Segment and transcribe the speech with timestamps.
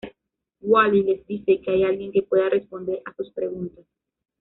[0.61, 3.85] Wally les dice que hay alguien que pueda responder a sus preguntas.